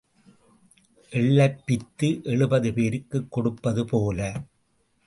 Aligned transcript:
எள்ளைப் 1.09 1.59
பிய்த்து 1.67 2.23
எழுபது 2.23 2.73
பேருக்குக் 2.73 3.31
கொடுப்பது 3.31 3.85
போல. 3.85 4.43